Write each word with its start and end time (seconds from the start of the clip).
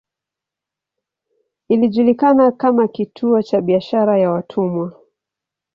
Ilijulikana 1.69 2.51
kama 2.51 2.87
kituo 2.87 3.41
cha 3.41 3.61
biashara 3.61 4.19
ya 4.19 4.31
watumwa. 4.31 5.01